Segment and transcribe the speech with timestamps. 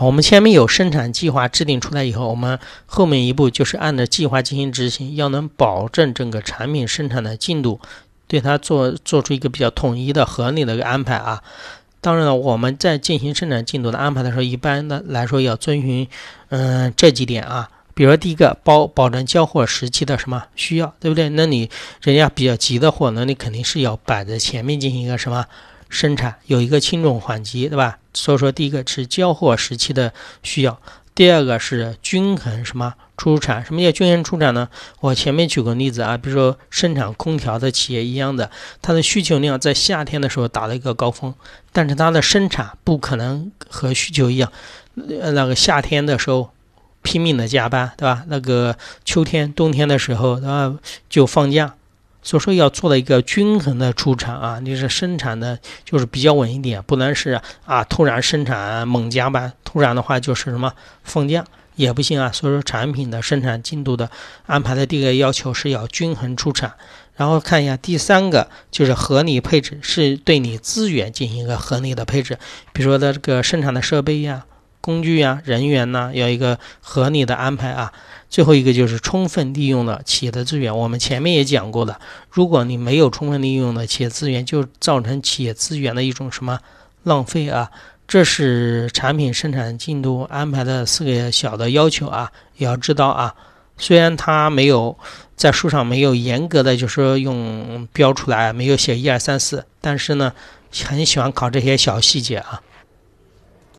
[0.00, 7.80] 我们前面有生产计划制定出来以后，我们后面一步就是按照计划进行执行，要能保证整个产品生产的进度，
[8.26, 11.42] 对它做做出一个比较统一的、合理的一个安排啊。
[12.00, 16.06] 当然了，我们在进行生产进度的安排的时候，一般的来说要遵循
[16.50, 17.68] 嗯这几点啊。
[17.94, 21.28] 比如说第一个，保保证交货时期的什么需要，对不对？
[21.30, 21.68] 那你
[22.00, 25.44] 人家比较急的货，那你肯定是要摆在前面进行一个什么
[25.88, 27.98] 生产，有一个轻重缓急，对吧？
[28.14, 30.12] 所以说，第一个是交货时期的
[30.42, 30.80] 需要，
[31.14, 33.64] 第二个是均衡什么出产？
[33.64, 34.68] 什么叫均衡出产呢？
[35.00, 38.50] 我前面举个例子啊，比如说生产空调的企业一样的，
[38.82, 41.34] 它的需求量在夏天的时候达到一个高峰，
[41.72, 44.52] 但是它的生产不可能和需求一样，
[45.20, 46.50] 呃，那个夏天的时候。
[47.00, 48.24] 拼命的加班，对吧？
[48.26, 50.74] 那个秋天、冬天的时候，对吧？
[51.08, 51.74] 就放假，
[52.22, 60.72] 所以说要做到一个均衡的出产啊，你是生产的，就是比较稳一点，不能是啊突然生产猛加班，突然的话就是什么
[61.04, 61.44] 放假
[61.76, 62.30] 也不行啊。
[62.32, 64.10] 所以说产品的生产进度的
[64.46, 66.74] 安排的第一个要求是要均衡出产，
[67.14, 72.38] 然后看一下第三个就是合理配置，是对你资源进行一个合理的配置，
[72.72, 74.44] 比如说的这个生产的设备呀。
[74.88, 77.92] 工具呀，人员呢，要一个合理的安排啊。
[78.30, 80.74] 最后一个就是充分利用了企业的资源。
[80.74, 82.00] 我们前面也讲过了，
[82.30, 86.60] 如果你没有充分利用的企业资源，就造成企业资源的一种什么
[87.02, 87.70] 浪费啊。
[88.06, 93.34] 这是产品生产进度安排的四个小的要求啊，也要知道啊。
[93.76, 94.96] 虽然它没有
[95.36, 100.32] 在书上没有严格的就是说用标出来，没有写一二三四，但是呢，
[100.86, 102.62] 很喜欢考这些小细节啊。